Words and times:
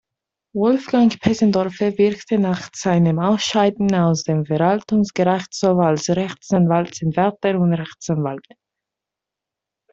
Wolfgang 0.55 1.19
Pesendorfer 1.19 1.95
wirkte 1.99 2.39
nach 2.39 2.71
seinem 2.73 3.19
Ausscheiden 3.19 3.93
aus 3.93 4.23
dem 4.23 4.47
Verwaltungsgerichtshof 4.47 5.77
als 5.77 6.09
Rechtsanwaltsanwärter 6.09 7.59
und 7.59 7.75
Rechtsanwalt. 7.75 8.47